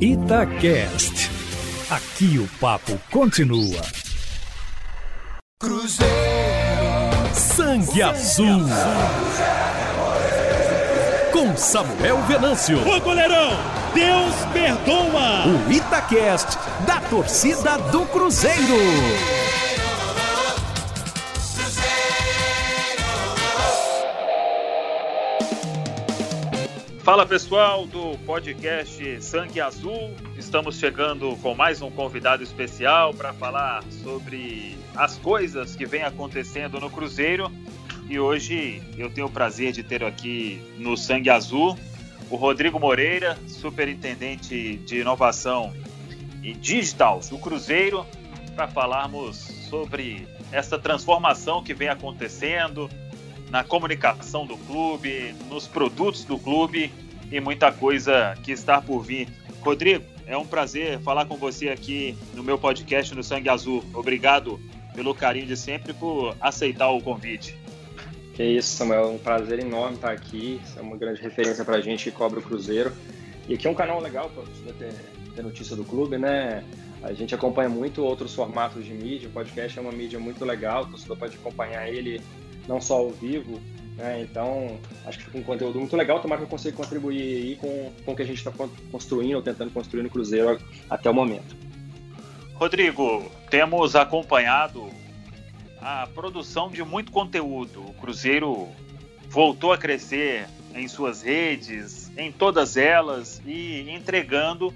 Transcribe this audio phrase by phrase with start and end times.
[0.00, 1.30] Itacast.
[1.90, 3.82] Aqui o papo continua.
[5.60, 6.14] Cruzeiro.
[7.34, 8.62] Sangue Azul.
[11.30, 12.78] Com Samuel Venâncio.
[12.88, 13.50] Ô goleirão,
[13.92, 15.46] Deus perdoa.
[15.46, 16.56] O Itacast
[16.86, 19.39] da torcida do Cruzeiro.
[27.02, 30.14] Fala pessoal do podcast Sangue Azul.
[30.36, 36.78] Estamos chegando com mais um convidado especial para falar sobre as coisas que vem acontecendo
[36.78, 37.50] no Cruzeiro.
[38.06, 41.78] E hoje eu tenho o prazer de ter aqui no Sangue Azul
[42.30, 45.72] o Rodrigo Moreira, superintendente de inovação
[46.42, 48.06] e digital do Cruzeiro,
[48.54, 49.36] para falarmos
[49.68, 52.88] sobre essa transformação que vem acontecendo
[53.50, 56.92] na comunicação do clube, nos produtos do clube
[57.30, 59.28] e muita coisa que está por vir.
[59.60, 63.84] Rodrigo, é um prazer falar com você aqui no meu podcast no Sangue Azul.
[63.92, 64.60] Obrigado
[64.94, 67.56] pelo carinho de sempre por aceitar o convite.
[68.34, 70.60] Que isso, Samuel, é um prazer enorme estar aqui.
[70.64, 72.92] Isso é uma grande referência para a gente que cobra o Cruzeiro.
[73.48, 74.94] E aqui é um canal legal para ter,
[75.34, 76.62] ter notícia do clube, né?
[77.02, 79.28] A gente acompanha muito outros formatos de mídia.
[79.28, 82.20] O podcast é uma mídia muito legal, o torcedor pode acompanhar ele
[82.66, 83.60] não só ao vivo.
[83.96, 84.22] Né?
[84.22, 86.20] Então, acho que fica um conteúdo muito legal.
[86.20, 88.52] Tomara que eu consiga contribuir aí com, com o que a gente está
[88.90, 91.56] construindo, ou tentando construir no Cruzeiro até o momento.
[92.54, 94.88] Rodrigo, temos acompanhado
[95.80, 97.82] a produção de muito conteúdo.
[97.82, 98.68] O Cruzeiro
[99.28, 104.74] voltou a crescer em suas redes, em todas elas, e entregando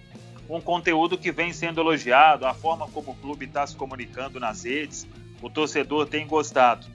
[0.49, 4.65] um conteúdo que vem sendo elogiado, a forma como o clube está se comunicando nas
[4.65, 5.07] redes,
[5.41, 6.87] o torcedor tem gostado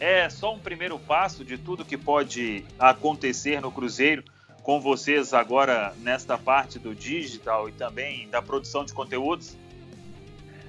[0.00, 4.22] é só um primeiro passo de tudo que pode acontecer no Cruzeiro
[4.62, 9.56] com vocês agora nesta parte do digital e também da produção de conteúdos?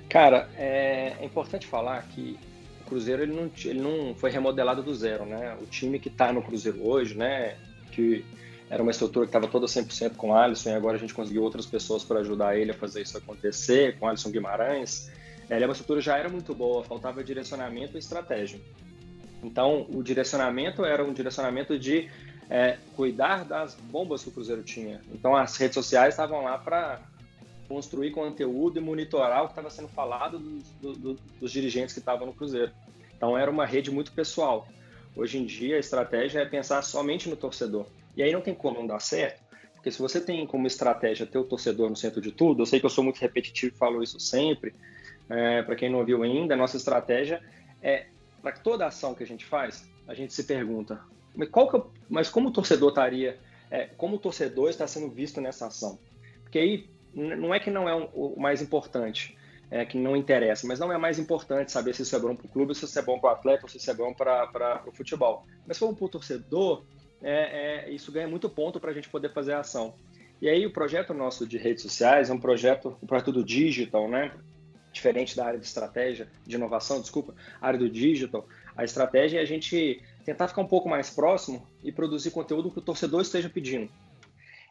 [0.08, 2.40] Cara, é, é importante falar que
[2.82, 5.58] o Cruzeiro ele não, ele não foi remodelado do zero, né?
[5.62, 7.58] O time que está no Cruzeiro hoje, né,
[7.92, 8.26] que
[8.70, 11.44] era uma estrutura que estava toda 100% com o Alisson e agora a gente conseguiu
[11.44, 15.12] outras pessoas para ajudar ele a fazer isso acontecer, com o Alisson Guimarães.
[15.50, 18.62] Ele é uma estrutura já era muito boa, faltava direcionamento e estratégia.
[19.44, 22.10] Então, o direcionamento era um direcionamento de
[22.50, 25.02] é, cuidar das bombas que o Cruzeiro tinha.
[25.14, 27.02] Então, as redes sociais estavam lá para
[27.68, 32.26] construir conteúdo e monitorar o que estava sendo falado dos, do, dos dirigentes que estavam
[32.26, 32.72] no Cruzeiro.
[33.16, 34.68] Então, era uma rede muito pessoal.
[35.16, 37.86] Hoje em dia, a estratégia é pensar somente no torcedor.
[38.16, 39.42] E aí não tem como não dar certo,
[39.76, 42.80] porque se você tem como estratégia ter o torcedor no centro de tudo, eu sei
[42.80, 44.74] que eu sou muito repetitivo e falo isso sempre,
[45.30, 47.42] é, para quem não ouviu ainda, a nossa estratégia
[47.82, 48.08] é
[48.42, 51.00] para toda ação que a gente faz, a gente se pergunta,
[51.36, 53.40] mas, qual que, mas como o torcedor estaria,
[53.70, 56.00] é, como o torcedor está sendo visto nessa ação?
[56.44, 59.38] Porque aí não é que não é o mais importante,
[59.72, 62.46] é que não interessa, mas não é mais importante saber se isso é bom para
[62.46, 64.84] o clube, se isso é bom para o atleta, ou se isso é bom para
[64.88, 65.46] o futebol.
[65.68, 66.84] Mas como para o torcedor,
[67.22, 69.94] é, é, isso ganha muito ponto para a gente poder fazer a ação.
[70.42, 74.10] E aí o projeto nosso de redes sociais é um projeto, um projeto do digital,
[74.10, 74.32] né?
[75.00, 78.46] Diferente da área de estratégia, de inovação, desculpa, área do digital,
[78.76, 82.80] a estratégia é a gente tentar ficar um pouco mais próximo e produzir conteúdo que
[82.80, 83.90] o torcedor esteja pedindo.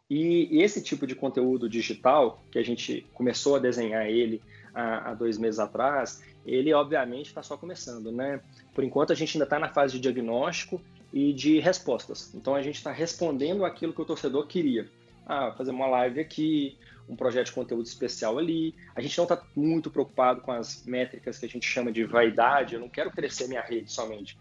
[0.08, 4.40] E esse tipo de conteúdo digital, que a gente começou a desenhar ele
[4.74, 8.40] há, há dois meses atrás, ele obviamente está só começando, né?
[8.74, 10.80] Por enquanto a gente ainda está na fase de diagnóstico
[11.12, 12.34] e de respostas.
[12.34, 14.88] Então a gente está respondendo aquilo que o torcedor queria.
[15.26, 16.78] Ah, fazer uma live aqui,
[17.08, 18.74] um projeto de conteúdo especial ali.
[18.94, 22.74] A gente não está muito preocupado com as métricas que a gente chama de vaidade.
[22.74, 24.38] Eu não quero crescer minha rede somente.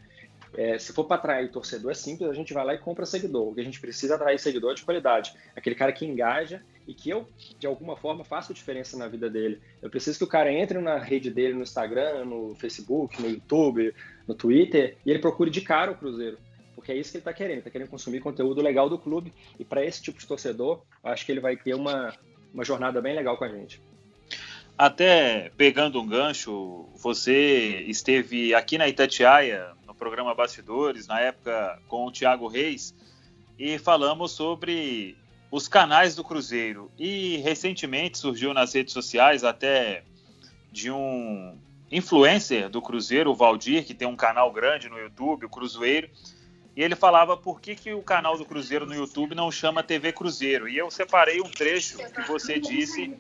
[0.56, 3.50] É, se for para atrair torcedor, é simples, a gente vai lá e compra seguidor.
[3.50, 5.34] O que a gente precisa é atrair seguidor de qualidade.
[5.56, 7.28] Aquele cara que engaja e que eu,
[7.60, 9.60] de alguma forma, faço diferença na vida dele.
[9.82, 13.94] Eu preciso que o cara entre na rede dele no Instagram, no Facebook, no YouTube,
[14.28, 16.38] no Twitter, e ele procure de cara o Cruzeiro.
[16.76, 17.58] Porque é isso que ele está querendo.
[17.58, 19.34] Está querendo consumir conteúdo legal do clube.
[19.60, 22.14] E para esse tipo de torcedor, acho que ele vai ter uma,
[22.54, 23.82] uma jornada bem legal com a gente.
[24.78, 32.06] Até pegando um gancho, você esteve aqui na Itatiaia, no programa Bastidores, na época com
[32.06, 32.94] o Thiago Reis,
[33.58, 35.18] e falamos sobre
[35.50, 36.92] os canais do Cruzeiro.
[36.98, 40.04] E recentemente surgiu nas redes sociais até
[40.72, 41.58] de um
[41.92, 46.10] influencer do Cruzeiro, o Valdir, que tem um canal grande no YouTube, o Cruzeiro,
[46.78, 50.14] e ele falava por que, que o canal do Cruzeiro no YouTube não chama TV
[50.14, 50.70] Cruzeiro.
[50.70, 53.18] E eu separei um trecho que você disse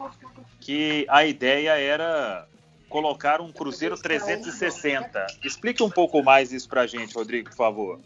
[0.59, 2.48] que a ideia era
[2.88, 5.25] colocar um Cruzeiro 360.
[5.44, 8.00] Explique um pouco mais isso para a gente, Rodrigo, por favor.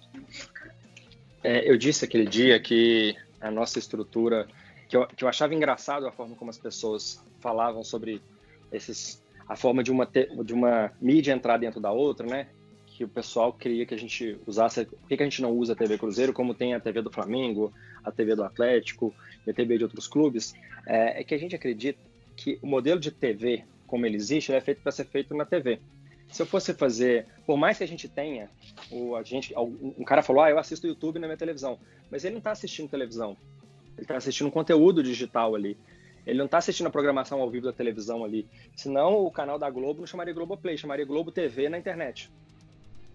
[1.44, 4.48] É, eu disse aquele dia que a nossa estrutura
[4.88, 8.22] que eu, que eu achava engraçado a forma como as pessoas falavam sobre
[8.72, 12.48] esses a forma de uma de uma mídia entrar dentro da outra, né?
[13.02, 14.86] Que o pessoal queria que a gente usasse.
[14.86, 17.10] Por que, que a gente não usa a TV Cruzeiro como tem a TV do
[17.10, 19.12] Flamengo, a TV do Atlético
[19.46, 20.54] e a TV de outros clubes?
[20.86, 21.98] É, é que a gente acredita
[22.36, 25.46] que o modelo de TV como ele existe, ele é feito para ser feito na
[25.46, 25.80] TV.
[26.30, 28.52] Se eu fosse fazer, por mais que a gente tenha,
[28.92, 31.80] o, a gente, um cara falou, ah, eu assisto YouTube na minha televisão,
[32.12, 33.36] mas ele não está assistindo televisão,
[33.98, 35.76] ele está assistindo conteúdo digital ali.
[36.26, 38.48] Ele não está assistindo a programação ao vivo da televisão ali.
[38.76, 42.32] Senão o canal da Globo não chamaria Globoplay, chamaria Globo TV na internet.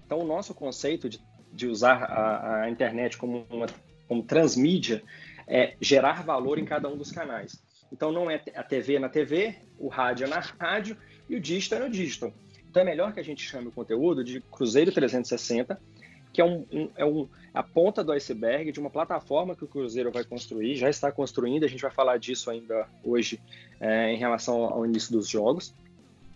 [0.07, 1.21] Então o nosso conceito de,
[1.53, 3.67] de usar a, a internet como, uma,
[4.09, 5.03] como transmídia
[5.47, 7.61] é gerar valor em cada um dos canais.
[7.93, 10.97] Então não é a TV na TV, o rádio é na rádio
[11.29, 12.33] e o digital é no digital.
[12.69, 15.81] Então é melhor que a gente chame o conteúdo de Cruzeiro 360,
[16.33, 19.69] que é, um, um, é um, a ponta do iceberg de uma plataforma que o
[19.69, 23.41] Cruzeiro vai construir, já está construindo, a gente vai falar disso ainda hoje
[23.81, 25.75] é, em relação ao início dos jogos,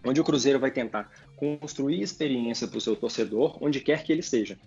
[0.05, 4.21] onde o Cruzeiro vai tentar construir experiência para o seu torcedor, onde quer que ele
[4.21, 4.59] esteja.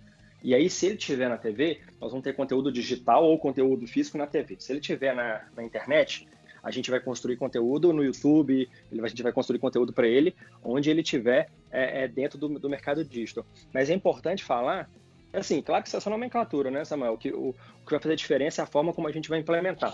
[0.43, 4.17] E aí, se ele tiver na TV, nós vamos ter conteúdo digital ou conteúdo físico
[4.17, 4.57] na TV.
[4.59, 6.27] Se ele tiver na, na internet,
[6.61, 10.89] a gente vai construir conteúdo no YouTube, a gente vai construir conteúdo para ele, onde
[10.89, 13.45] ele tiver é, é dentro do, do mercado digital.
[13.73, 14.89] Mas é importante falar
[15.31, 17.17] assim, claro que isso é só nomenclatura, né, Samuel?
[17.17, 19.93] Que, o, o que vai fazer diferença é a forma como a gente vai implementar.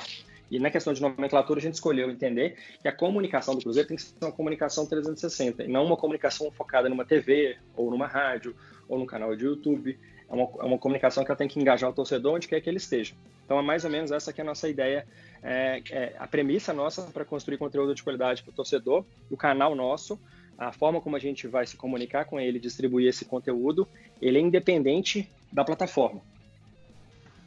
[0.50, 3.98] E na questão de nomenclatura, a gente escolheu entender que a comunicação do Cruzeiro tem
[3.98, 8.56] que ser uma comunicação 360, e não uma comunicação focada numa TV, ou numa rádio,
[8.88, 9.98] ou num canal de YouTube.
[10.30, 12.70] É uma, é uma comunicação que ela tem que engajar o torcedor onde quer que
[12.70, 13.14] ele esteja.
[13.46, 15.08] Então, é mais ou menos essa que é a nossa ideia,
[15.42, 19.74] é, é a premissa nossa para construir conteúdo de qualidade para o torcedor, o canal
[19.74, 20.20] nosso,
[20.58, 23.88] a forma como a gente vai se comunicar com ele, distribuir esse conteúdo,
[24.22, 26.22] ele é independente da plataforma.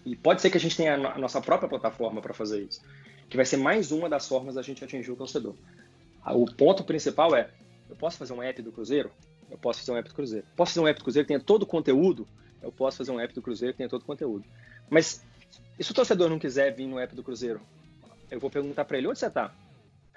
[0.04, 2.81] E pode ser que a gente tenha a nossa própria plataforma para fazer isso,
[3.28, 5.54] que vai ser mais uma das formas da gente atingir o torcedor.
[6.26, 7.50] O ponto principal é,
[7.88, 9.10] eu posso fazer um app do Cruzeiro?
[9.50, 10.46] Eu posso fazer um app do Cruzeiro.
[10.56, 12.26] Posso fazer um app do Cruzeiro que tenha todo o conteúdo?
[12.62, 14.44] Eu posso fazer um app do Cruzeiro que tenha todo o conteúdo.
[14.88, 15.25] Mas
[15.78, 17.60] e se o torcedor não quiser vir no app do Cruzeiro?
[18.31, 19.54] Eu vou perguntar para ele, onde você está?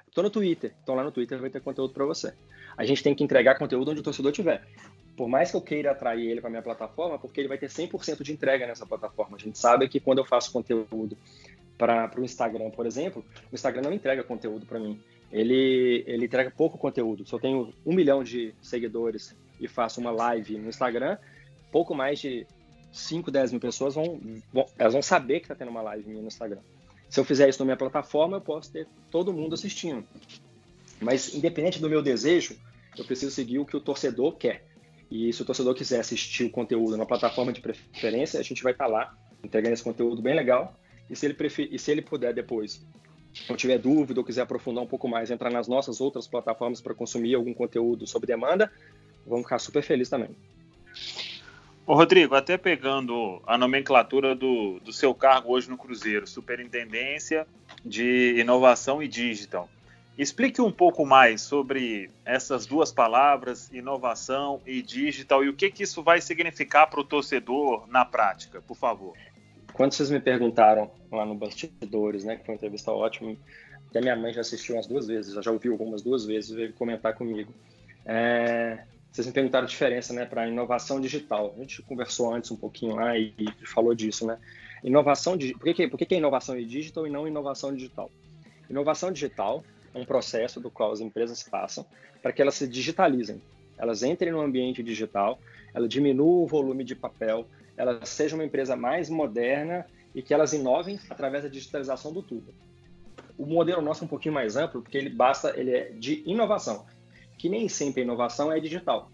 [0.07, 0.73] Estou no Twitter.
[0.81, 2.33] Então lá no Twitter vai ter conteúdo para você
[2.77, 4.63] a gente tem que entregar conteúdo onde o torcedor estiver.
[5.15, 8.21] Por mais que eu queira atrair ele para minha plataforma, porque ele vai ter 100%
[8.21, 9.37] de entrega nessa plataforma.
[9.37, 11.17] A gente sabe que quando eu faço conteúdo
[11.77, 14.99] para o Instagram, por exemplo, o Instagram não entrega conteúdo para mim.
[15.31, 17.25] Ele, ele entrega pouco conteúdo.
[17.25, 21.17] Se eu tenho um milhão de seguidores e faço uma live no Instagram,
[21.71, 22.45] pouco mais de
[22.91, 24.19] 5, 10 mil pessoas vão,
[24.53, 26.61] vão, elas vão saber que está tendo uma live minha no Instagram.
[27.09, 30.05] Se eu fizer isso na minha plataforma, eu posso ter todo mundo assistindo.
[31.01, 32.57] Mas, independente do meu desejo,
[32.97, 34.63] eu preciso seguir o que o torcedor quer.
[35.15, 38.73] E se o torcedor quiser assistir o conteúdo na plataforma de preferência, a gente vai
[38.73, 40.77] estar lá entregando esse conteúdo bem legal.
[41.09, 41.69] E se ele, prefer...
[41.71, 42.85] e se ele puder depois,
[43.47, 46.93] ou tiver dúvida ou quiser aprofundar um pouco mais, entrar nas nossas outras plataformas para
[46.93, 48.69] consumir algum conteúdo sob demanda,
[49.25, 50.31] vamos ficar super felizes também.
[51.87, 57.47] Ô Rodrigo, até pegando a nomenclatura do, do seu cargo hoje no Cruzeiro, Superintendência
[57.85, 59.69] de Inovação e Digital.
[60.17, 65.83] Explique um pouco mais sobre essas duas palavras, inovação e digital, e o que, que
[65.83, 69.13] isso vai significar para o torcedor na prática, por favor.
[69.73, 73.35] Quando vocês me perguntaram lá no Bastidores, né, que foi uma entrevista ótima,
[73.89, 77.13] até minha mãe já assistiu umas duas vezes, já ouviu algumas duas vezes, veio comentar
[77.13, 77.53] comigo.
[78.05, 81.53] É, vocês me perguntaram a diferença né, para inovação digital.
[81.57, 84.37] A gente conversou antes um pouquinho lá e, e falou disso, né?
[84.81, 88.09] Inovação, por, que, por que é inovação digital e não inovação digital?
[88.69, 89.63] Inovação digital
[89.95, 91.85] um processo do qual as empresas passam
[92.21, 93.41] para que elas se digitalizem.
[93.77, 95.39] Elas entrem no ambiente digital,
[95.73, 97.47] ela diminua o volume de papel,
[97.77, 102.53] ela seja uma empresa mais moderna e que elas inovem através da digitalização do tudo.
[103.37, 106.85] O modelo nosso é um pouquinho mais amplo, porque ele basta, ele é de inovação,
[107.37, 109.11] que nem sempre a inovação é digital.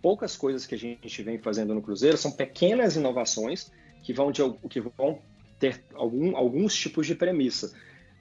[0.00, 4.40] Poucas coisas que a gente vem fazendo no Cruzeiro são pequenas inovações que vão, de,
[4.70, 5.18] que vão
[5.58, 7.74] ter algum, alguns tipos de premissa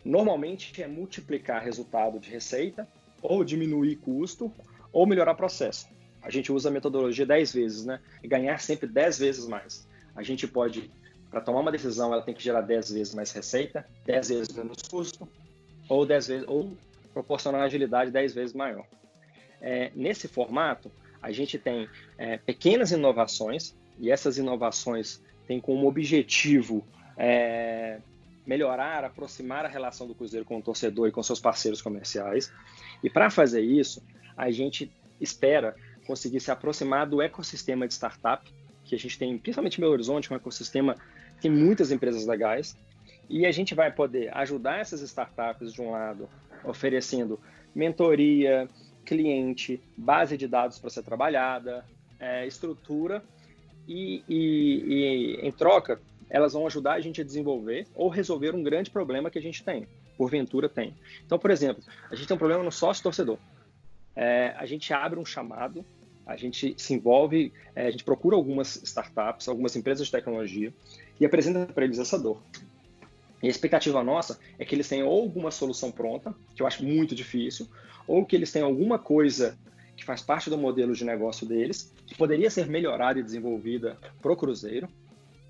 [0.03, 2.87] normalmente é multiplicar resultado de receita,
[3.21, 4.51] ou diminuir custo,
[4.91, 5.87] ou melhorar processo.
[6.21, 7.99] A gente usa a metodologia 10 vezes, né?
[8.23, 9.87] E ganhar sempre 10 vezes mais.
[10.15, 10.91] A gente pode,
[11.29, 14.81] para tomar uma decisão, ela tem que gerar 10 vezes mais receita, 10 vezes menos
[14.81, 15.27] custo,
[15.87, 16.75] ou 10 vezes, ou
[17.13, 18.85] proporcionar agilidade 10 vezes maior.
[19.61, 20.91] É, nesse formato,
[21.21, 21.87] a gente tem
[22.17, 26.85] é, pequenas inovações, e essas inovações têm como objetivo
[27.17, 27.99] é,
[28.45, 32.51] melhorar, aproximar a relação do Cruzeiro com o torcedor e com seus parceiros comerciais.
[33.03, 34.03] E para fazer isso,
[34.35, 35.75] a gente espera
[36.07, 38.51] conseguir se aproximar do ecossistema de startup
[38.83, 40.95] que a gente tem, principalmente em Belo Horizonte, um ecossistema
[41.35, 42.75] que tem muitas empresas legais.
[43.29, 46.27] E a gente vai poder ajudar essas startups de um lado,
[46.63, 47.39] oferecendo
[47.75, 48.67] mentoria,
[49.05, 51.85] cliente, base de dados para ser trabalhada,
[52.19, 53.23] é, estrutura
[53.87, 58.63] e, e, e, em troca, elas vão ajudar a gente a desenvolver ou resolver um
[58.63, 60.95] grande problema que a gente tem, porventura tem.
[61.25, 63.37] Então, por exemplo, a gente tem um problema no sócio torcedor.
[64.15, 65.85] É, a gente abre um chamado,
[66.25, 70.73] a gente se envolve, é, a gente procura algumas startups, algumas empresas de tecnologia
[71.19, 72.41] e apresenta para eles essa dor.
[73.41, 76.83] E a expectativa nossa é que eles tenham ou alguma solução pronta, que eu acho
[76.83, 77.67] muito difícil,
[78.05, 79.57] ou que eles tenham alguma coisa
[79.95, 84.31] que faz parte do modelo de negócio deles, que poderia ser melhorada e desenvolvida para
[84.31, 84.89] o Cruzeiro.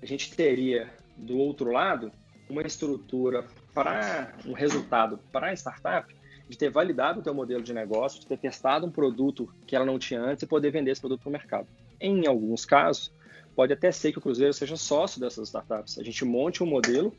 [0.02, 2.10] A gente teria, do outro lado,
[2.48, 6.14] uma estrutura para um resultado para a startup
[6.48, 9.84] de ter validado o teu modelo de negócio, de ter testado um produto que ela
[9.84, 11.68] não tinha antes e poder vender esse produto para o mercado.
[12.00, 13.12] Em alguns casos,
[13.54, 15.98] pode até ser que o Cruzeiro seja sócio dessas startups.
[15.98, 17.14] A gente monte um modelo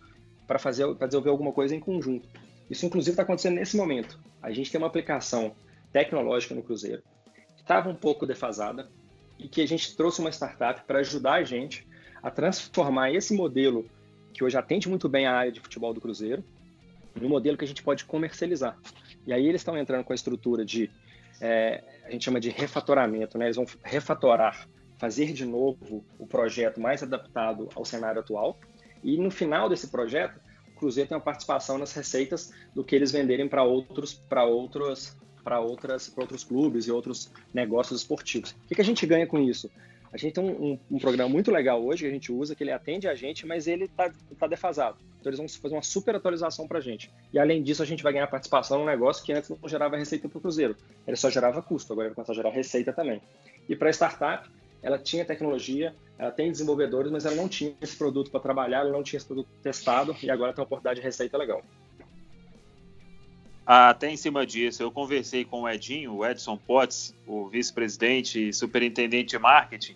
[0.46, 2.28] para fazer para desenvolver alguma coisa em conjunto.
[2.70, 4.20] Isso inclusive está acontecendo nesse momento.
[4.42, 5.56] A gente tem uma aplicação
[5.94, 7.02] tecnológica no Cruzeiro
[7.56, 8.90] que estava um pouco defasada
[9.40, 11.88] e que a gente trouxe uma startup para ajudar a gente
[12.22, 13.86] a transformar esse modelo
[14.34, 16.44] que hoje atende muito bem a área de futebol do Cruzeiro
[17.20, 18.78] num modelo que a gente pode comercializar.
[19.28, 20.90] E aí eles estão entrando com a estrutura de
[21.42, 23.46] é, a gente chama de refatoramento, né?
[23.46, 28.58] Eles vão refatorar, fazer de novo o projeto mais adaptado ao cenário atual
[29.04, 30.40] e no final desse projeto,
[30.76, 35.16] o Cruzeiro tem uma participação nas receitas do que eles venderem para outros, para outros,
[35.44, 38.52] para outras, para outros clubes e outros negócios esportivos.
[38.52, 39.70] O que, que a gente ganha com isso?
[40.14, 42.64] A gente tem um, um, um, programa muito legal hoje que a gente usa, que
[42.64, 44.98] ele atende a gente, mas ele está tá defasado.
[45.20, 47.10] Então eles vão fazer uma super atualização para a gente.
[47.32, 50.28] E além disso, a gente vai ganhar participação num negócio que antes não gerava receita
[50.28, 50.76] para o Cruzeiro.
[51.08, 53.22] Ele só gerava custo, agora vai começar a gerar receita também.
[53.70, 54.50] E para startup,
[54.84, 58.92] ela tinha tecnologia, ela tem desenvolvedores, mas ela não tinha esse produto para trabalhar, ela
[58.92, 61.64] não tinha esse produto testado e agora tem uma oportunidade de receita legal.
[63.66, 68.54] Até em cima disso, eu conversei com o Edinho, o Edson Potts, o vice-presidente e
[68.54, 69.96] superintendente de marketing.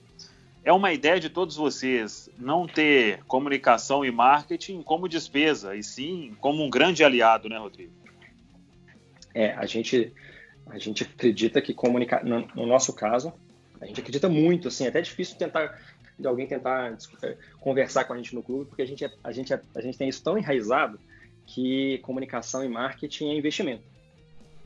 [0.66, 6.36] É uma ideia de todos vocês não ter comunicação e marketing como despesa, e sim
[6.42, 7.94] como um grande aliado, né, Rodrigo?
[9.32, 10.12] É, a gente,
[10.66, 13.32] a gente acredita que comunicar, no, no nosso caso,
[13.80, 15.80] a gente acredita muito, assim, é até difícil tentar
[16.18, 19.32] de alguém tentar é, conversar com a gente no clube, porque a gente, é, a
[19.32, 21.00] gente, é, a gente tem isso tão enraizado
[21.46, 23.84] que comunicação e marketing é investimento.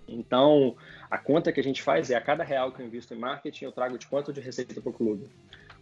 [0.07, 0.77] Então,
[1.11, 3.65] a conta que a gente faz é a cada real que eu invisto em marketing,
[3.65, 5.27] eu trago de quanto de receita para o clube.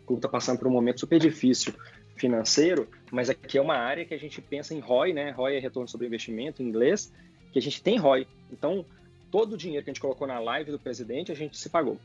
[0.07, 1.73] Clube está passando por um momento super difícil
[2.15, 5.29] financeiro, mas aqui é uma área que a gente pensa em ROI, né?
[5.31, 7.13] ROI é retorno sobre investimento em inglês,
[7.51, 8.25] que a gente tem ROI.
[8.51, 8.83] Então,
[9.29, 11.99] todo o dinheiro que a gente colocou na live do presidente, a gente se pagou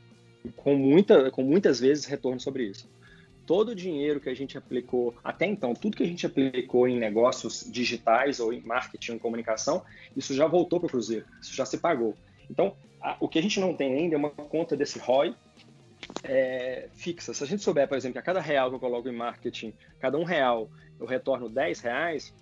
[0.57, 2.89] com, muita, com muitas vezes retorno sobre isso.
[3.47, 6.99] Todo o dinheiro que a gente aplicou até então, tudo que a gente aplicou em
[6.99, 9.83] negócios digitais ou em marketing, em comunicação,
[10.17, 12.15] isso já voltou para o Cruzeiro, isso já se pagou.
[12.51, 15.35] Então, a, o que a gente não tem ainda é uma conta desse ROI
[16.25, 17.35] é, fixa.
[17.35, 19.73] Se a gente souber, por exemplo, que a cada real que eu coloco em marketing,
[20.01, 20.69] cada um real
[20.99, 22.35] eu retorno 10 reais,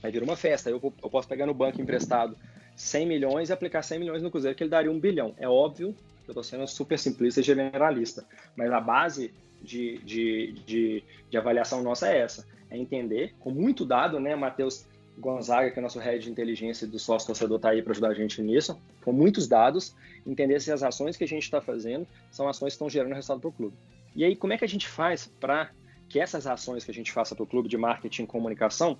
[0.00, 0.70] vai vir uma festa.
[0.70, 2.36] Eu, eu posso pegar no banco emprestado
[2.76, 5.34] 100 milhões e aplicar 100 milhões no Cruzeiro, que ele daria um bilhão.
[5.38, 5.94] É óbvio
[6.26, 8.24] eu estou sendo super simplista e generalista,
[8.56, 13.84] mas a base de, de, de, de, avaliação nossa é essa, é entender, com muito
[13.84, 14.86] dado, né, Matheus
[15.18, 18.14] Gonzaga, que é nosso head de inteligência do sócio torcedor, está aí para ajudar a
[18.14, 19.94] gente nisso, com muitos dados,
[20.26, 23.40] entender se as ações que a gente está fazendo são ações que estão gerando resultado
[23.40, 23.76] para o clube.
[24.14, 25.70] E aí, como é que a gente faz para
[26.08, 28.98] que essas ações que a gente faça para o clube de marketing e comunicação,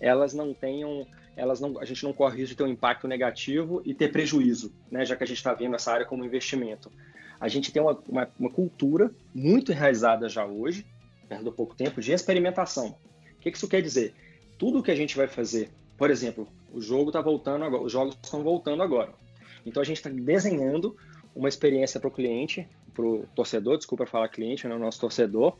[0.00, 1.06] elas não tenham
[1.36, 4.72] elas não, a gente não corre risco de ter um impacto negativo e ter prejuízo,
[4.90, 6.90] né, já que a gente está vendo essa área como investimento.
[7.40, 10.86] A gente tem uma, uma, uma cultura muito enraizada já hoje,
[11.28, 12.96] perdendo pouco tempo, de experimentação.
[13.36, 14.14] O que isso quer dizer?
[14.58, 18.16] Tudo que a gente vai fazer, por exemplo, o jogo está voltando agora, os jogos
[18.22, 19.12] estão voltando agora.
[19.64, 20.96] Então a gente está desenhando
[21.34, 25.00] uma experiência para o cliente, para o torcedor, desculpa falar cliente, não é o nosso
[25.00, 25.56] torcedor,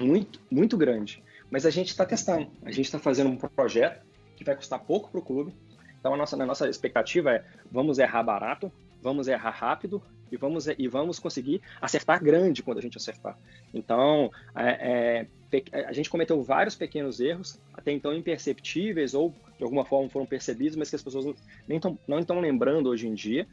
[0.00, 1.22] muito, muito grande.
[1.50, 4.04] Mas a gente está testando, a gente está fazendo um projeto
[4.36, 5.54] que vai custar pouco para o clube.
[5.98, 10.66] Então a nossa, a nossa expectativa é vamos errar barato, vamos errar rápido e vamos,
[10.66, 13.38] e vamos conseguir acertar grande quando a gente acertar.
[13.72, 19.84] Então é, é, a gente cometeu vários pequenos erros, até então imperceptíveis ou de alguma
[19.84, 23.46] forma foram percebidos, mas que as pessoas nem tão, não estão lembrando hoje em dia,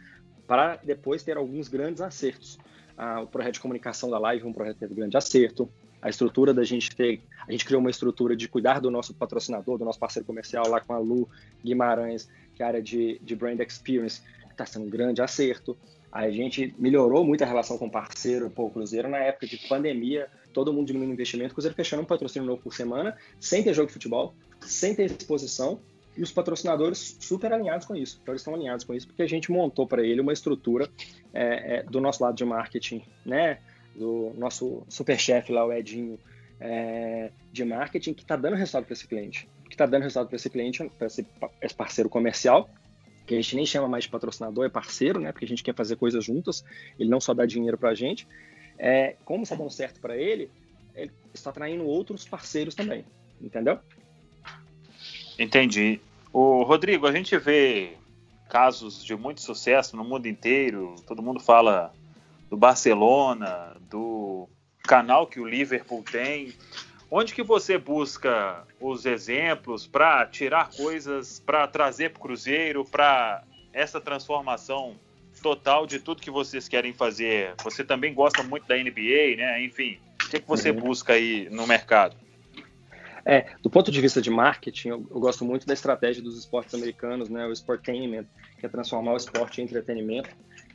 [0.47, 2.59] para depois ter alguns grandes acertos.
[2.97, 5.69] Ah, o projeto de comunicação da Live um projeto que teve grande acerto
[6.03, 7.21] a estrutura da gente ter.
[7.47, 10.81] A gente criou uma estrutura de cuidar do nosso patrocinador, do nosso parceiro comercial lá
[10.81, 11.29] com a Lu
[11.63, 15.77] Guimarães, que é a área de, de brand experience, está sendo um grande acerto.
[16.13, 19.57] A gente melhorou muito a relação com o parceiro, pô, o Cruzeiro, na época de
[19.67, 23.73] pandemia, todo mundo diminuindo investimento, o Cruzeiro fechando um patrocínio novo por semana, sem ter
[23.73, 25.81] jogo de futebol, sem ter exposição
[26.15, 28.19] e os patrocinadores super alinhados com isso.
[28.21, 30.87] Então, eles estão alinhados com isso porque a gente montou para ele uma estrutura
[31.33, 33.57] é, é, do nosso lado de marketing, né?
[33.95, 36.19] Do nosso super chefe lá, o Edinho,
[36.59, 39.49] é, de marketing, que está dando resultado para esse cliente.
[39.65, 41.25] Que está dando resultado para esse cliente, para esse,
[41.59, 42.69] esse parceiro comercial,
[43.25, 45.31] que a gente nem chama mais de patrocinador, é parceiro, né?
[45.31, 46.63] Porque a gente quer fazer coisas juntas,
[46.99, 48.27] ele não só dá dinheiro para a gente.
[48.77, 50.49] É, como está dando certo para ele,
[50.95, 53.05] ele está atraindo outros parceiros também,
[53.41, 53.79] entendeu?
[55.39, 55.99] Entendi.
[56.31, 57.97] O Rodrigo, a gente vê
[58.49, 60.95] casos de muito sucesso no mundo inteiro.
[61.07, 61.93] Todo mundo fala
[62.49, 64.47] do Barcelona, do
[64.83, 66.53] canal que o Liverpool tem.
[67.15, 73.43] Onde que você busca os exemplos para tirar coisas, para trazer para o Cruzeiro, para
[73.71, 74.95] essa transformação
[75.39, 77.53] total de tudo que vocês querem fazer?
[77.63, 79.63] Você também gosta muito da NBA, né?
[79.63, 80.77] Enfim, o que, que você uhum.
[80.77, 82.15] busca aí no mercado?
[83.23, 86.73] É, do ponto de vista de marketing, eu, eu, gosto muito da estratégia dos esportes
[86.73, 88.25] americanos, né, o sportainment,
[88.59, 90.31] que é transformar o esporte em entretenimento.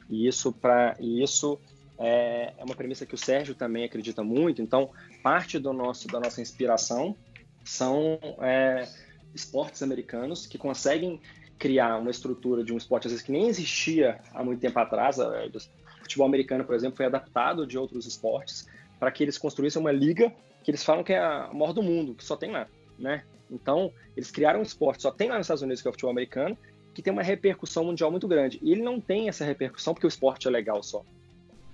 [0.08, 1.58] E isso para isso
[1.98, 4.62] é, é, uma premissa que o Sérgio também acredita muito.
[4.62, 4.90] Então,
[5.22, 7.16] parte do nosso da nossa inspiração
[7.64, 8.88] são é,
[9.34, 11.20] esportes americanos que conseguem
[11.58, 15.18] criar uma estrutura de um esporte às vezes que nem existia há muito tempo atrás.
[15.18, 19.92] O futebol americano, por exemplo, foi adaptado de outros esportes para que eles construíssem uma
[19.92, 22.66] liga que eles falam que é a maior do mundo, que só tem lá,
[22.98, 23.24] né?
[23.50, 26.10] Então, eles criaram um esporte, só tem lá nos Estados Unidos, que é o futebol
[26.10, 26.58] americano,
[26.92, 28.58] que tem uma repercussão mundial muito grande.
[28.60, 31.04] E ele não tem essa repercussão porque o esporte é legal só.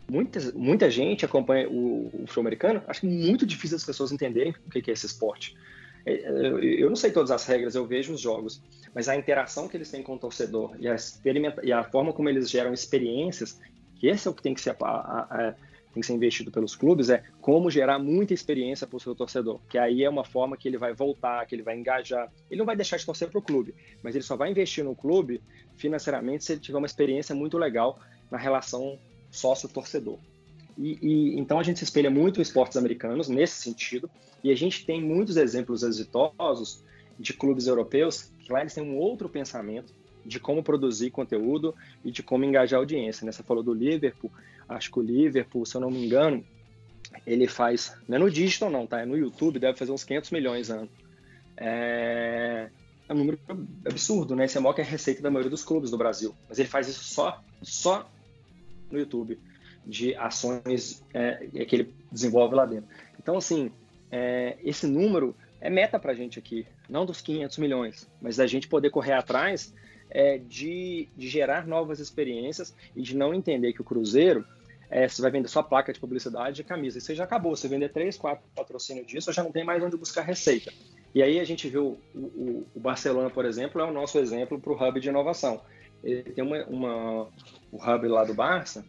[0.09, 4.55] Muita, muita gente acompanha o, o futebol americano, acho é muito difícil as pessoas entenderem
[4.67, 5.57] o que é esse esporte.
[6.07, 6.29] É,
[6.63, 8.63] eu não sei todas as regras, eu vejo os jogos,
[8.95, 10.97] mas a interação que eles têm com o torcedor e a,
[11.63, 13.59] e a forma como eles geram experiências,
[13.97, 15.55] que esse é o que tem que ser a, a
[15.95, 19.61] tem que ser investido pelos clubes é como gerar muita experiência para o seu torcedor,
[19.69, 22.31] que aí é uma forma que ele vai voltar, que ele vai engajar.
[22.51, 24.97] Ele não vai deixar de torcer para o clube, mas ele só vai investir no
[24.97, 25.41] clube
[25.77, 28.99] financeiramente se ele tiver uma experiência muito legal na relação
[29.35, 30.19] sócio-torcedor.
[30.77, 34.11] E, e, então a gente se espelha muito em esportes americanos nesse sentido,
[34.43, 36.83] e a gente tem muitos exemplos exitosos
[37.19, 39.93] de clubes europeus que lá eles têm um outro pensamento
[40.25, 43.25] de como produzir conteúdo e de como engajar a audiência.
[43.25, 43.33] Né?
[43.33, 44.31] Você falou do Liverpool,
[44.69, 46.45] acho que o Liverpool, se eu não me engano,
[47.27, 49.01] ele faz, não é no digital não, tá?
[49.01, 50.89] É no YouTube, deve fazer uns 500 milhões ano.
[51.57, 52.69] É,
[53.09, 53.39] é um número
[53.87, 54.47] absurdo, né?
[54.47, 56.35] Esse é maior que a receita da maioria dos clubes do Brasil.
[56.49, 58.11] Mas ele faz isso só, só
[58.91, 59.39] no YouTube,
[59.87, 62.89] de ações é, que ele desenvolve lá dentro.
[63.19, 63.71] Então, assim,
[64.11, 68.47] é, esse número é meta para a gente aqui, não dos 500 milhões, mas da
[68.47, 69.75] gente poder correr atrás
[70.11, 74.45] é, de, de, gerar novas experiências e de não entender que o Cruzeiro
[74.91, 76.99] é, você vai vender só placa de publicidade e camisa.
[76.99, 77.57] Isso já acabou.
[77.57, 80.73] Você vender três, quatro patrocínios disso, já não tem mais onde buscar receita.
[81.15, 84.61] E aí a gente viu o, o, o Barcelona, por exemplo, é o nosso exemplo
[84.61, 85.61] para o hub de inovação.
[86.03, 87.29] Ele tem uma, uma,
[87.75, 88.85] o hub lá do Barça,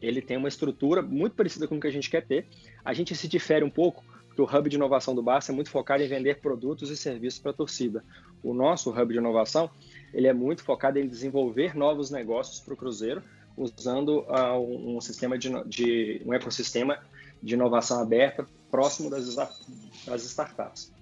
[0.00, 2.46] ele tem uma estrutura muito parecida com o que a gente quer ter.
[2.84, 5.70] A gente se difere um pouco, porque o hub de inovação do Barça é muito
[5.70, 8.04] focado em vender produtos e serviços para a torcida.
[8.42, 9.70] O nosso hub de inovação,
[10.12, 13.22] ele é muito focado em desenvolver novos negócios para o Cruzeiro,
[13.56, 16.98] usando uh, um, sistema de, de, um ecossistema
[17.42, 20.92] de inovação aberta próximo das, das startups.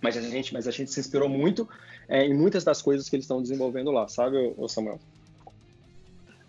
[0.00, 1.68] Mas a gente, mas a gente se inspirou muito
[2.08, 4.36] é, em muitas das coisas que eles estão desenvolvendo lá, sabe,
[4.68, 5.00] Samuel?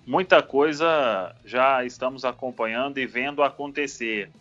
[0.08, 4.32] Muita coisa já estamos acompanhando e vendo acontecer.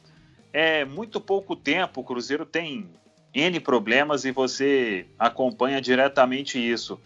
[0.52, 2.88] É muito pouco tempo, o Cruzeiro tem
[3.34, 7.00] N problemas e você acompanha diretamente isso.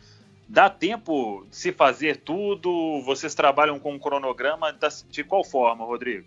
[0.46, 3.00] Dá tempo de se fazer tudo?
[3.02, 4.76] Vocês trabalham com um cronograma
[5.08, 6.26] de qual forma, Rodrigo?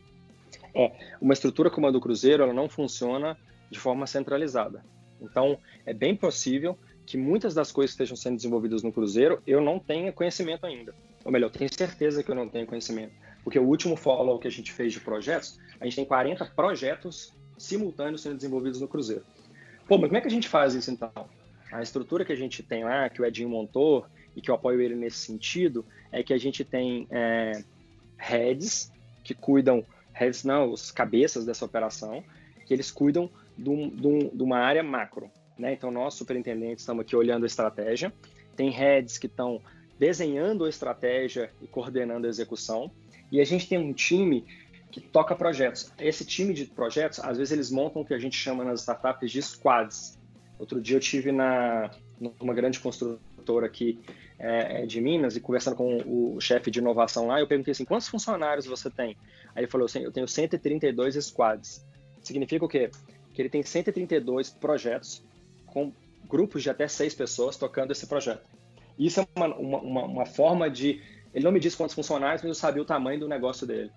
[0.74, 0.91] É,
[1.22, 3.38] uma estrutura como a do Cruzeiro, ela não funciona
[3.69, 4.84] de forma centralizada.
[5.22, 9.62] Então, é bem possível que muitas das coisas que estejam sendo desenvolvidas no Cruzeiro eu
[9.62, 10.96] não tenha conhecimento ainda.
[11.23, 13.13] Ou melhor, tenho certeza que eu não tenho conhecimento.
[13.43, 17.33] Porque o último follow que a gente fez de projetos, a gente tem 40 projetos
[17.57, 19.23] simultâneos sendo desenvolvidos no Cruzeiro.
[19.88, 21.12] Pô, mas como é que a gente faz isso então?
[21.71, 24.05] A estrutura que a gente tem lá, que o Edinho montou
[24.36, 27.63] e que eu apoio ele nesse sentido, é que a gente tem é,
[28.17, 28.91] heads
[29.23, 32.23] que cuidam, heads não, os cabeças dessa operação,
[32.65, 35.29] que eles cuidam de, um, de, um, uma área macro.
[35.57, 35.73] Né?
[35.73, 38.13] Então, nós, superintendentes, estamos aqui olhando a estratégia,
[38.55, 39.62] tem heads que estão
[39.99, 42.91] desenhando a estratégia e coordenando a execução,
[43.32, 44.45] e a gente tem um time
[44.91, 45.91] que toca projetos.
[45.99, 49.32] Esse time de projetos, às vezes eles montam o que a gente chama nas startups
[49.32, 50.17] de squads,
[50.63, 51.91] Outro dia eu tive na
[52.39, 53.99] numa grande construtora aqui
[54.39, 57.84] é, é, de Minas e conversando com o chefe de inovação lá, eu perguntei assim,
[57.84, 59.17] quantos funcionários você tem?
[59.53, 61.86] Aí ele falou assim, eu tenho 132 squads.
[62.21, 62.89] Significa o quê?
[63.34, 65.21] Que ele tem 132 projetos
[65.65, 65.91] com
[66.29, 68.45] grupos de até seis pessoas tocando esse projeto.
[68.97, 71.01] Isso é uma, uma, uma forma de.
[71.34, 73.91] Ele não me disse quantos funcionários, mas eu sabia o tamanho do negócio dele.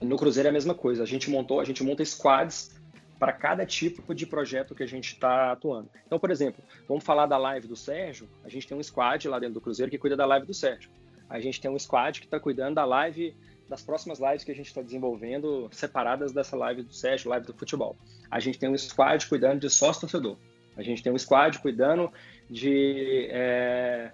[0.00, 1.02] No Cruzeiro é a mesma coisa.
[1.02, 2.74] A gente montou, a gente monta squads
[3.18, 5.88] para cada tipo de projeto que a gente está atuando.
[6.06, 8.28] Então, por exemplo, vamos falar da live do Sérgio.
[8.44, 10.90] A gente tem um squad lá dentro do Cruzeiro que cuida da live do Sérgio.
[11.28, 13.34] A gente tem um squad que está cuidando da live
[13.68, 17.54] das próximas lives que a gente está desenvolvendo separadas dessa live do Sérgio, live do
[17.54, 17.96] futebol.
[18.30, 20.36] A gente tem um squad cuidando de sócio torcedor.
[20.76, 22.12] A gente tem um squad cuidando
[22.50, 24.10] de é,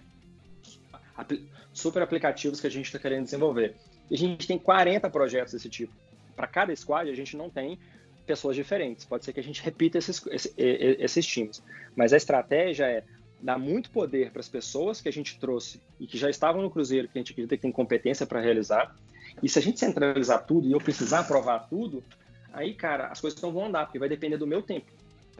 [1.72, 3.74] super aplicativos que a gente está querendo desenvolver.
[4.10, 5.92] E a gente tem 40 projetos desse tipo.
[6.34, 7.78] Para cada squad, a gente não tem
[8.26, 9.04] pessoas diferentes.
[9.04, 11.62] Pode ser que a gente repita esses, esses, esses times.
[11.96, 13.04] Mas a estratégia é
[13.40, 16.70] dar muito poder para as pessoas que a gente trouxe e que já estavam no
[16.70, 18.94] Cruzeiro, que a gente acredita que tem competência para realizar.
[19.42, 22.02] E se a gente centralizar tudo e eu precisar aprovar tudo,
[22.52, 24.90] aí, cara, as coisas não vão andar, porque vai depender do meu tempo.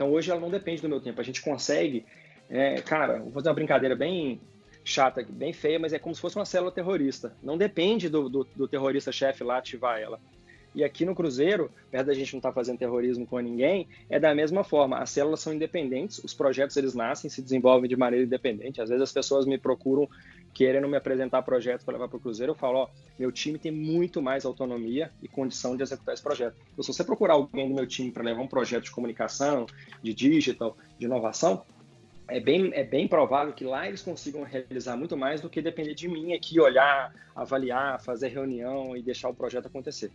[0.01, 1.21] Então hoje ela não depende do meu tempo.
[1.21, 2.07] A gente consegue,
[2.49, 4.41] é, cara, vou fazer uma brincadeira bem
[4.83, 7.37] chata, bem feia, mas é como se fosse uma célula terrorista.
[7.43, 10.19] Não depende do, do, do terrorista-chefe lá ativar ela.
[10.75, 14.21] E aqui no Cruzeiro, perto da gente não estar tá fazendo terrorismo com ninguém, é
[14.21, 14.99] da mesma forma.
[14.99, 18.81] As células são independentes, os projetos eles nascem, se desenvolvem de maneira independente.
[18.81, 20.09] Às vezes as pessoas me procuram
[20.53, 22.53] querendo me apresentar projetos para levar para o Cruzeiro.
[22.53, 26.57] Eu falo, ó, meu time tem muito mais autonomia e condição de executar esse projeto.
[26.73, 29.67] Então, se você procurar alguém do meu time para levar um projeto de comunicação,
[30.03, 31.65] de digital, de inovação,
[32.29, 35.95] é bem, é bem provável que lá eles consigam realizar muito mais do que depender
[35.95, 40.13] de mim aqui, olhar, avaliar, fazer reunião e deixar o projeto acontecer.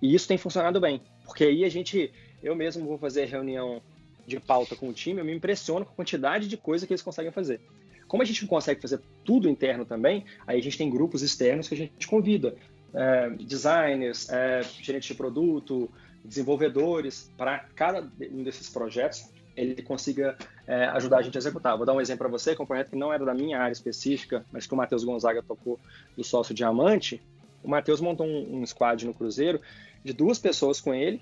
[0.00, 3.80] E isso tem funcionado bem, porque aí a gente, eu mesmo vou fazer reunião
[4.26, 7.02] de pauta com o time, eu me impressiono com a quantidade de coisa que eles
[7.02, 7.60] conseguem fazer.
[8.06, 11.68] Como a gente não consegue fazer tudo interno também, aí a gente tem grupos externos
[11.68, 12.54] que a gente convida,
[12.94, 15.90] é, designers, é, gerentes de produto,
[16.24, 21.76] desenvolvedores, para cada um desses projetos ele consiga é, ajudar a gente a executar.
[21.76, 23.58] Vou dar um exemplo para você, que é um projeto que não era da minha
[23.58, 25.78] área específica, mas que o Matheus Gonzaga tocou
[26.16, 27.22] do sócio diamante.
[27.62, 29.60] O Matheus montou um, um squad no Cruzeiro
[30.04, 31.20] de duas pessoas com ele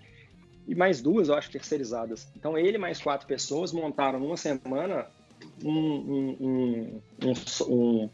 [0.66, 2.28] e mais duas, eu acho, terceirizadas.
[2.36, 5.06] Então, ele mais quatro pessoas montaram numa semana
[5.64, 7.00] um,
[7.68, 8.10] um,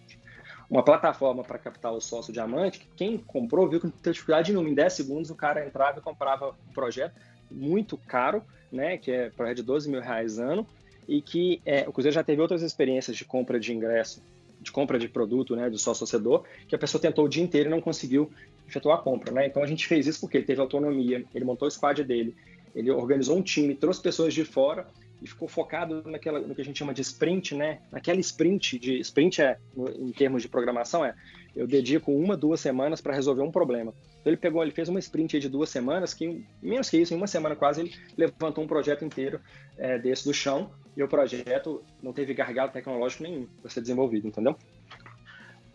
[0.71, 4.53] uma plataforma para captar o sócio diamante, que quem comprou viu que não teve dificuldade
[4.53, 4.71] nenhuma.
[4.71, 7.15] Em 10 segundos, o cara entrava e comprava o projeto
[7.51, 10.67] muito caro, né, que é projeto de 12 mil reais ano,
[11.07, 14.23] e que é, o Cruzeiro já teve outras experiências de compra de ingresso,
[14.67, 17.69] de compra de produto, né, do sócio torcedor, que a pessoa tentou o dia inteiro
[17.69, 18.29] e não conseguiu
[18.69, 19.47] efetuar a compra, né?
[19.47, 22.35] Então a gente fez isso porque ele teve autonomia, ele montou o squad dele,
[22.75, 24.89] ele organizou um time, trouxe pessoas de fora
[25.23, 27.79] e ficou focado naquela, no que a gente chama de sprint, né?
[27.93, 29.57] Naquela sprint, de sprint é,
[30.01, 31.15] em termos de programação, é
[31.55, 33.95] eu dedico uma, duas semanas para resolver um problema.
[34.21, 37.17] Então ele pegou, ele fez uma sprint de duas semanas, que menos que isso, em
[37.17, 39.41] uma semana quase, ele levantou um projeto inteiro
[39.79, 44.27] é, desse do chão e o projeto não teve gargalo tecnológico nenhum para ser desenvolvido,
[44.27, 44.57] entendeu?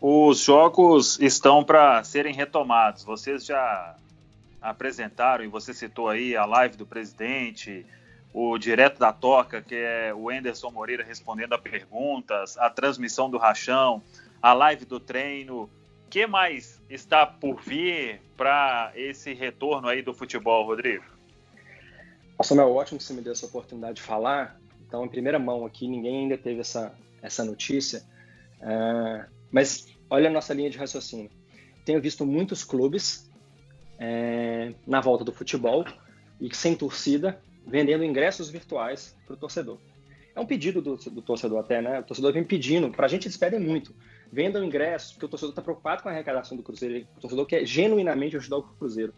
[0.00, 3.04] Os jogos estão para serem retomados.
[3.04, 3.96] Vocês já
[4.60, 7.86] apresentaram, e você citou aí a live do presidente,
[8.34, 13.38] o Direto da Toca, que é o Enderson Moreira respondendo a perguntas, a transmissão do
[13.38, 14.02] Rachão,
[14.40, 15.70] a live do treino.
[16.06, 21.04] O que mais está por vir para esse retorno aí do futebol, Rodrigo?
[22.42, 24.60] Samuel, ótimo que você me deu essa oportunidade de falar.
[24.92, 28.02] Então, em primeira mão aqui, ninguém ainda teve essa, essa notícia.
[28.60, 31.30] Uh, mas olha a nossa linha de raciocínio.
[31.82, 33.26] Tenho visto muitos clubes
[33.98, 35.86] é, na volta do futebol
[36.38, 39.78] e sem torcida vendendo ingressos virtuais para o torcedor.
[40.36, 42.00] É um pedido do, do, torcedor até, né?
[42.00, 43.94] O torcedor vem pedindo, para a gente eles pedem muito.
[44.30, 47.64] Vendam ingressos, porque o torcedor está preocupado com a arrecadação do Cruzeiro, o torcedor quer
[47.64, 49.14] genuinamente ajudar o Cruzeiro.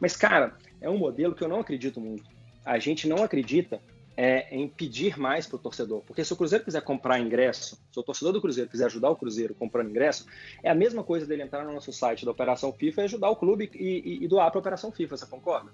[0.00, 2.24] Mas, cara, é um modelo que eu não acredito muito.
[2.64, 3.80] A gente não acredita
[4.16, 6.02] é, em pedir mais para o torcedor.
[6.02, 9.16] Porque se o Cruzeiro quiser comprar ingresso, se o torcedor do Cruzeiro quiser ajudar o
[9.16, 10.26] Cruzeiro comprando ingresso,
[10.62, 13.36] é a mesma coisa dele entrar no nosso site da Operação FIFA e ajudar o
[13.36, 15.72] clube e, e, e doar para a Operação FIFA, você concorda?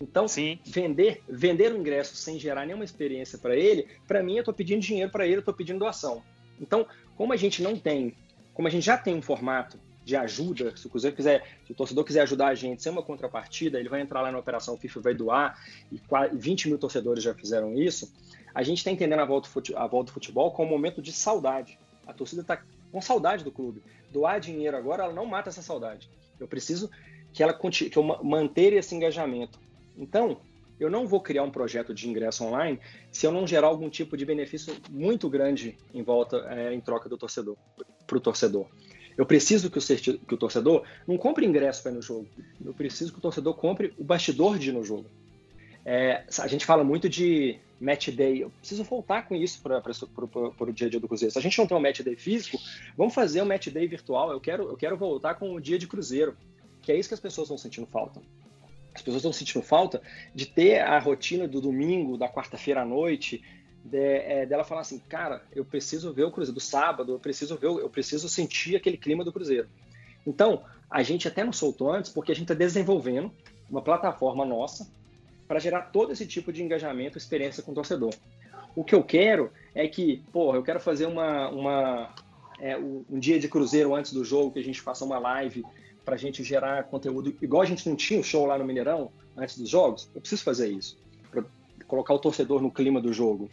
[0.00, 0.58] Então, Sim.
[0.64, 4.80] vender vender o ingresso sem gerar nenhuma experiência para ele, para mim eu estou pedindo
[4.80, 6.22] dinheiro para ele, eu estou pedindo doação.
[6.58, 8.16] Então, como a gente não tem,
[8.54, 11.74] como a gente já tem um formato de ajuda, se o Cruzeiro quiser, se o
[11.74, 15.00] torcedor quiser ajudar a gente sem uma contrapartida, ele vai entrar lá na Operação FIFA,
[15.00, 15.58] vai doar,
[15.92, 16.00] e
[16.32, 18.12] 20 mil torcedores já fizeram isso.
[18.54, 21.78] A gente está entendendo a volta, a volta do futebol como um momento de saudade.
[22.06, 23.82] A torcida está com saudade do clube.
[24.10, 26.10] Doar dinheiro agora, ela não mata essa saudade.
[26.38, 26.90] Eu preciso
[27.32, 29.60] que ela que eu manter esse engajamento.
[29.96, 30.40] Então,
[30.80, 32.80] eu não vou criar um projeto de ingresso online
[33.12, 37.08] se eu não gerar algum tipo de benefício muito grande em volta, é, em troca
[37.08, 37.56] do torcedor,
[38.06, 38.66] para o torcedor.
[39.16, 42.26] Eu preciso que o, que o torcedor não compre ingresso para ir no jogo.
[42.64, 45.06] Eu preciso que o torcedor compre o bastidor de ir no jogo.
[45.84, 48.42] É, a gente fala muito de match day.
[48.42, 49.82] Eu preciso voltar com isso para
[50.60, 51.32] o dia a dia do Cruzeiro.
[51.32, 52.58] Se a gente não tem um match day físico,
[52.96, 54.30] vamos fazer um match day virtual.
[54.30, 56.36] Eu quero, eu quero voltar com o dia de Cruzeiro,
[56.82, 58.20] que é isso que as pessoas estão sentindo falta.
[58.94, 60.02] As pessoas estão sentindo falta
[60.34, 63.42] de ter a rotina do domingo, da quarta-feira à noite,
[63.84, 67.56] de, é, dela falar assim, cara, eu preciso ver o Cruzeiro do sábado, eu preciso
[67.56, 69.68] ver, eu preciso sentir aquele clima do Cruzeiro.
[70.26, 73.32] Então, a gente até não soltou antes, porque a gente está desenvolvendo
[73.70, 74.90] uma plataforma nossa
[75.46, 78.14] para gerar todo esse tipo de engajamento, experiência com o torcedor.
[78.76, 82.14] O que eu quero é que, porra, eu quero fazer uma, uma
[82.60, 85.64] é, um dia de cruzeiro antes do jogo, que a gente faça uma live
[86.04, 89.10] para a gente gerar conteúdo, igual a gente não tinha o show lá no Mineirão
[89.36, 90.08] antes dos jogos.
[90.14, 90.98] Eu preciso fazer isso,
[91.30, 91.44] para
[91.86, 93.50] colocar o torcedor no clima do jogo.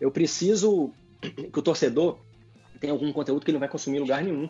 [0.00, 2.18] Eu preciso que o torcedor
[2.80, 4.48] tenha algum conteúdo que ele não vai consumir em lugar nenhum.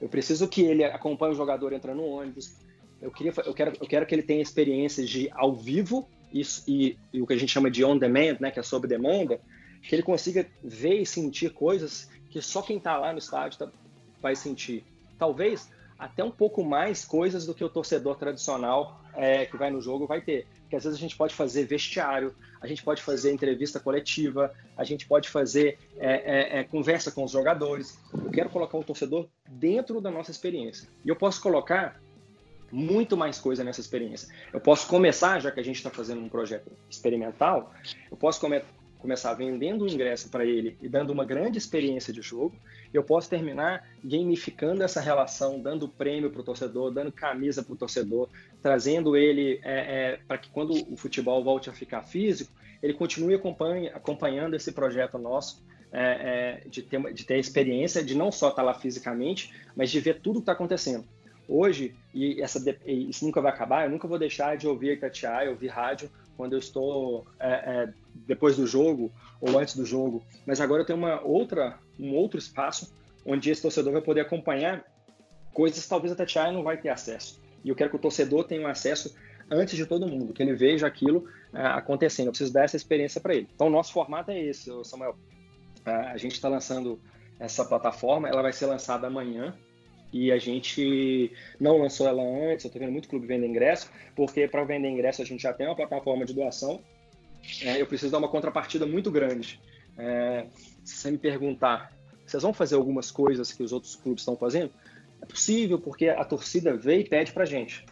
[0.00, 2.56] Eu preciso que ele acompanhe o jogador entrando no ônibus,
[3.00, 6.98] eu, queria, eu, quero, eu quero que ele tenha experiências de ao vivo e, e,
[7.12, 9.40] e, o que a gente chama de on demand, né, que é sob demanda,
[9.82, 13.70] que ele consiga ver e sentir coisas que só quem está lá no estádio tá,
[14.20, 14.84] vai sentir.
[15.16, 19.80] Talvez até um pouco mais coisas do que o torcedor tradicional é, que vai no
[19.80, 20.46] jogo vai ter.
[20.62, 24.84] Porque às vezes a gente pode fazer vestiário, a gente pode fazer entrevista coletiva, a
[24.84, 27.98] gente pode fazer é, é, é conversa com os jogadores.
[28.12, 30.88] Eu quero colocar o torcedor dentro da nossa experiência.
[31.04, 32.00] E eu posso colocar
[32.70, 34.28] muito mais coisa nessa experiência.
[34.52, 37.72] Eu posso começar, já que a gente está fazendo um projeto experimental,
[38.10, 38.62] eu posso come
[38.98, 42.54] começar vendendo o ingresso para ele e dando uma grande experiência de jogo.
[42.92, 47.76] Eu posso terminar gamificando essa relação, dando prêmio para o torcedor, dando camisa para o
[47.76, 48.28] torcedor,
[48.62, 53.40] trazendo ele é, é, para que quando o futebol volte a ficar físico, ele continue
[53.94, 58.62] acompanhando esse projeto nosso é, é, de, ter, de ter experiência de não só estar
[58.62, 61.04] tá lá fisicamente, mas de ver tudo que está acontecendo
[61.48, 65.68] hoje, e essa, isso nunca vai acabar, eu nunca vou deixar de ouvir Itatiaia, ouvir
[65.68, 70.22] rádio quando eu estou é, é, depois do jogo ou antes do jogo.
[70.46, 72.94] Mas agora eu tenho uma outra, um outro espaço
[73.26, 74.84] onde esse torcedor vai poder acompanhar
[75.52, 77.42] coisas que talvez a Tatiaia não vai ter acesso.
[77.64, 79.12] E eu quero que o torcedor tenha um acesso
[79.50, 82.26] antes de todo mundo, que ele veja aquilo é, acontecendo.
[82.26, 83.48] Eu preciso dar essa experiência para ele.
[83.52, 85.16] Então, nosso formato é esse, Samuel.
[85.84, 87.00] É, a gente está lançando
[87.40, 89.56] essa plataforma, ela vai ser lançada amanhã,
[90.12, 94.48] e a gente não lançou ela antes, eu estou vendo muito clube vender ingresso, porque
[94.48, 96.80] para vender ingresso a gente já tem uma plataforma de doação,
[97.62, 99.60] é, eu preciso dar uma contrapartida muito grande.
[99.96, 100.46] É,
[100.84, 101.92] se você me perguntar,
[102.26, 104.70] vocês vão fazer algumas coisas que os outros clubes estão fazendo?
[105.20, 107.84] É possível, porque a torcida vê e pede para gente.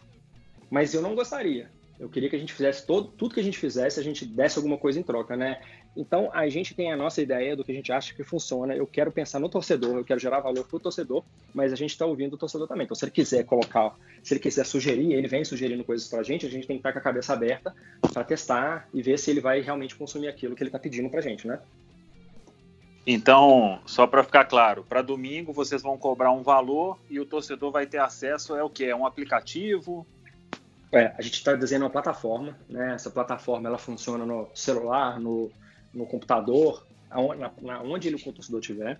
[0.69, 1.69] Mas eu não gostaria.
[1.99, 4.57] Eu queria que a gente fizesse todo, tudo que a gente fizesse, a gente desse
[4.57, 5.59] alguma coisa em troca, né?
[5.97, 8.75] Então, a gente tem a nossa ideia do que a gente acha que funciona.
[8.75, 11.23] Eu quero pensar no torcedor, eu quero gerar valor para o torcedor,
[11.55, 12.85] mas a gente está ouvindo o torcedor também.
[12.85, 16.23] Então, se ele quiser colocar, se ele quiser sugerir, ele vem sugerindo coisas para a
[16.23, 17.75] gente, a gente tem que estar com a cabeça aberta
[18.13, 21.19] para testar e ver se ele vai realmente consumir aquilo que ele está pedindo para
[21.19, 21.59] a gente, né?
[23.07, 27.71] Então, só para ficar claro, para domingo vocês vão cobrar um valor e o torcedor
[27.71, 28.85] vai ter acesso é o que?
[28.85, 30.05] É um aplicativo?
[30.91, 32.93] É, a gente está desenhando uma plataforma, né?
[32.93, 35.49] Essa plataforma ela funciona no celular, no
[35.93, 36.85] no computador,
[37.83, 38.99] onde ele, o torcedor tiver,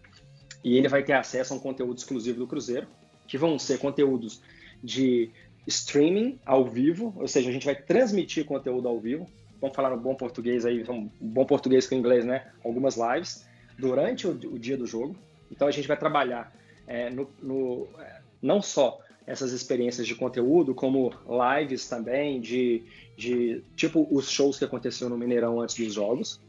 [0.63, 2.87] e ele vai ter acesso a um conteúdo exclusivo do Cruzeiro,
[3.27, 4.41] que vão ser conteúdos
[4.83, 5.31] de
[5.67, 9.27] streaming ao vivo, ou seja, a gente vai transmitir conteúdo ao vivo.
[9.59, 12.51] Vamos falar no bom português aí, um bom português com inglês, né?
[12.63, 13.45] Algumas lives
[13.77, 15.15] durante o, o dia do jogo.
[15.51, 16.53] Então a gente vai trabalhar
[16.85, 21.11] é, no, no, é, não só essas experiências de conteúdo, como
[21.59, 22.83] lives também, de,
[23.17, 26.39] de tipo os shows que aconteceram no Mineirão antes dos jogos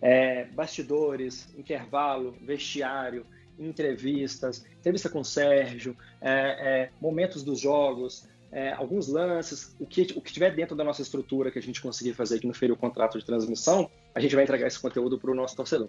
[0.00, 3.26] é, bastidores, intervalo, vestiário,
[3.58, 10.02] entrevistas, entrevista com o Sérgio, é, é, momentos dos jogos, é, alguns lances, o que,
[10.16, 12.72] o que tiver dentro da nossa estrutura que a gente conseguir fazer que não ferir
[12.72, 15.88] o contrato de transmissão, a gente vai entregar esse conteúdo para o nosso torcedor.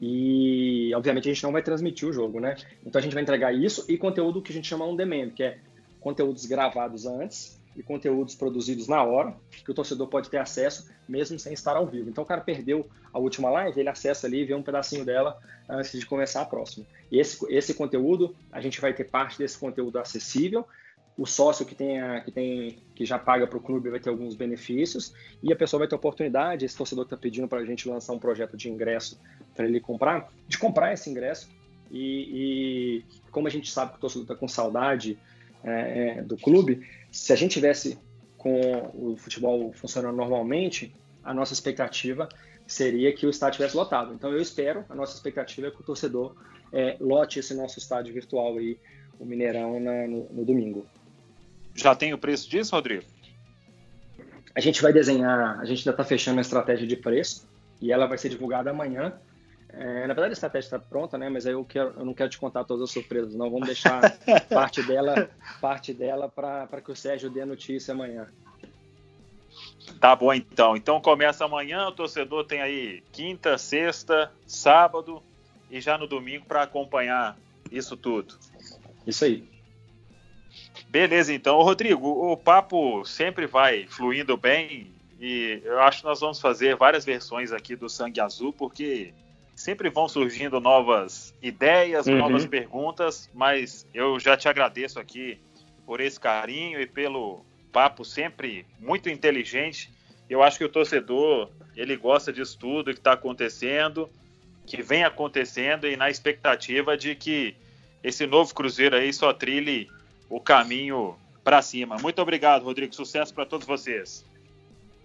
[0.00, 2.56] E, obviamente, a gente não vai transmitir o jogo, né?
[2.84, 5.42] Então, a gente vai entregar isso e conteúdo que a gente chama on demand, que
[5.42, 5.58] é
[6.00, 9.34] conteúdos gravados antes, e conteúdos produzidos na hora,
[9.64, 12.08] que o torcedor pode ter acesso mesmo sem estar ao vivo.
[12.08, 15.38] Então o cara perdeu a última live, ele acessa ali e vê um pedacinho dela
[15.68, 16.86] antes de começar a próxima.
[17.10, 20.66] E esse, esse conteúdo, a gente vai ter parte desse conteúdo acessível.
[21.16, 24.34] O sócio que, tenha, que, tem, que já paga para o clube vai ter alguns
[24.34, 27.88] benefícios e a pessoa vai ter oportunidade, esse torcedor que está pedindo para a gente
[27.88, 29.20] lançar um projeto de ingresso
[29.54, 31.48] para ele comprar, de comprar esse ingresso.
[31.90, 35.16] E, e como a gente sabe que o torcedor está com saudade
[35.64, 37.98] é, é, do clube, se a gente tivesse
[38.36, 42.28] com o futebol funcionando normalmente, a nossa expectativa
[42.66, 44.12] seria que o estádio estivesse lotado.
[44.12, 46.34] Então eu espero, a nossa expectativa é que o torcedor
[46.72, 48.78] é, lote esse nosso estádio virtual aí,
[49.18, 50.86] o Mineirão, na, no, no, domingo.
[51.74, 53.04] Já tem o preço disso, Rodrigo?
[54.54, 57.48] A gente vai desenhar, a gente ainda está fechando a estratégia de preço
[57.80, 59.12] e ela vai ser divulgada amanhã.
[59.76, 61.28] É, na verdade, a estratégia está pronta, né?
[61.28, 63.50] Mas aí eu, quero, eu não quero te contar todas as surpresas, não.
[63.50, 64.00] Vamos deixar
[64.48, 65.28] parte dela,
[65.60, 68.28] parte dela para que o Sérgio dê a notícia amanhã.
[70.00, 70.76] Tá bom, então.
[70.76, 75.22] Então começa amanhã, o torcedor tem aí quinta, sexta, sábado
[75.70, 77.36] e já no domingo para acompanhar
[77.70, 78.36] isso tudo.
[79.06, 79.48] Isso aí.
[80.88, 81.60] Beleza, então.
[81.62, 87.04] Rodrigo, o papo sempre vai fluindo bem e eu acho que nós vamos fazer várias
[87.04, 89.12] versões aqui do Sangue Azul, porque
[89.54, 92.18] sempre vão surgindo novas ideias, uhum.
[92.18, 95.38] novas perguntas, mas eu já te agradeço aqui
[95.86, 99.90] por esse carinho e pelo papo sempre muito inteligente.
[100.28, 104.08] Eu acho que o torcedor, ele gosta disso tudo que está acontecendo,
[104.66, 107.54] que vem acontecendo e na expectativa de que
[108.02, 109.90] esse novo Cruzeiro aí só trilhe
[110.28, 111.96] o caminho para cima.
[112.00, 112.94] Muito obrigado, Rodrigo.
[112.94, 114.24] Sucesso para todos vocês.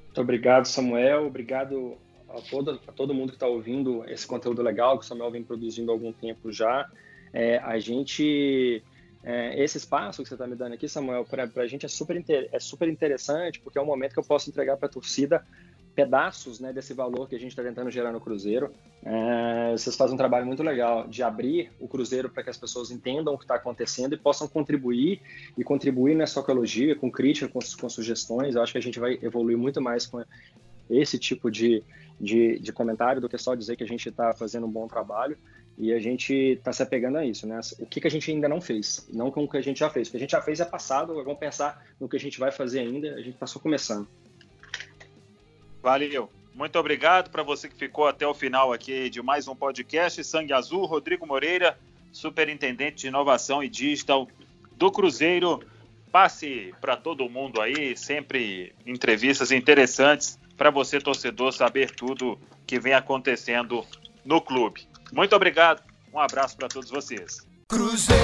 [0.05, 1.27] Muito obrigado, Samuel.
[1.27, 1.97] Obrigado
[2.29, 5.43] a todo, a todo mundo que está ouvindo esse conteúdo legal que o Samuel vem
[5.43, 6.89] produzindo há algum tempo já.
[7.33, 8.83] É, a gente,
[9.23, 12.23] é, esse espaço que você está me dando aqui, Samuel, para a gente é super,
[12.27, 15.45] é super interessante, porque é um momento que eu posso entregar para a torcida
[15.99, 18.71] pedaços né, desse valor que a gente está tentando gerar no Cruzeiro.
[19.03, 22.89] É, vocês fazem um trabalho muito legal de abrir o Cruzeiro para que as pessoas
[22.89, 25.21] entendam o que está acontecendo e possam contribuir.
[25.57, 28.55] E contribuir não é só com elogio, é com crítica, com, com sugestões.
[28.55, 30.23] Eu acho que a gente vai evoluir muito mais com
[30.89, 31.83] esse tipo de,
[32.19, 35.37] de, de comentário do que só dizer que a gente está fazendo um bom trabalho
[35.77, 37.59] e a gente está se apegando a isso, né?
[37.79, 39.89] O que, que a gente ainda não fez, não com o que a gente já
[39.89, 40.07] fez.
[40.07, 42.51] O que a gente já fez é passado, vamos pensar no que a gente vai
[42.51, 44.05] fazer ainda, a gente está só começando.
[45.81, 46.29] Valeu.
[46.53, 50.51] Muito obrigado para você que ficou até o final aqui de mais um podcast Sangue
[50.51, 51.79] Azul, Rodrigo Moreira,
[52.11, 54.27] superintendente de inovação e digital
[54.75, 55.61] do Cruzeiro.
[56.11, 62.93] Passe para todo mundo aí, sempre entrevistas interessantes para você, torcedor, saber tudo que vem
[62.93, 63.85] acontecendo
[64.25, 64.85] no clube.
[65.13, 65.81] Muito obrigado,
[66.13, 67.47] um abraço para todos vocês.
[67.69, 68.21] Cruzeiro,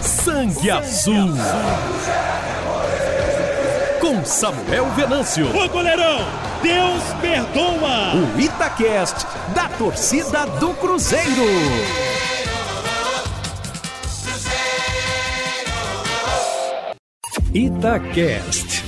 [0.00, 1.30] Sangue Azul.
[4.00, 5.46] Com Samuel Venâncio.
[5.54, 6.20] Ô goleirão,
[6.62, 8.14] Deus perdoa.
[8.14, 11.42] O Itacast da torcida do Cruzeiro.
[17.52, 18.87] Itacast.